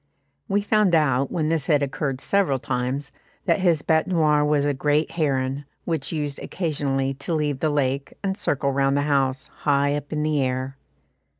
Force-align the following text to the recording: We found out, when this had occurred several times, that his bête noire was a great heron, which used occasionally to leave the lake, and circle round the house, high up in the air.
We 0.47 0.63
found 0.63 0.95
out, 0.95 1.31
when 1.31 1.49
this 1.49 1.67
had 1.67 1.83
occurred 1.83 2.21
several 2.21 2.57
times, 2.57 3.11
that 3.45 3.59
his 3.59 3.83
bête 3.83 4.07
noire 4.07 4.43
was 4.43 4.65
a 4.65 4.73
great 4.73 5.11
heron, 5.11 5.63
which 5.85 6.11
used 6.11 6.39
occasionally 6.39 7.13
to 7.13 7.35
leave 7.35 7.59
the 7.59 7.69
lake, 7.69 8.15
and 8.23 8.35
circle 8.35 8.71
round 8.71 8.97
the 8.97 9.03
house, 9.03 9.45
high 9.59 9.93
up 9.95 10.11
in 10.11 10.23
the 10.23 10.41
air. 10.41 10.75